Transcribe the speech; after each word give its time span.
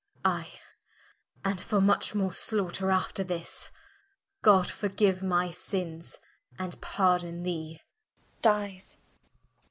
I, 0.25 0.53
and 1.45 1.61
for 1.61 1.79
much 1.79 2.15
more 2.15 2.33
slaughter 2.33 2.89
after 2.89 3.23
this, 3.23 3.69
O 3.71 3.75
God 4.41 4.65
forgiue 4.65 5.21
my 5.21 5.49
sinnes, 5.51 6.17
and 6.57 6.81
pardon 6.81 7.43
thee. 7.43 7.81
Dyes. 8.41 8.97